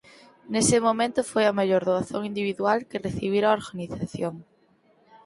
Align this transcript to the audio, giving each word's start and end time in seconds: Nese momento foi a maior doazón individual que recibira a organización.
Nese 0.53 0.77
momento 0.87 1.19
foi 1.31 1.43
a 1.47 1.55
maior 1.59 1.81
doazón 1.89 2.23
individual 2.31 2.79
que 2.89 3.03
recibira 3.07 3.45
a 3.49 3.55
organización. 3.59 4.33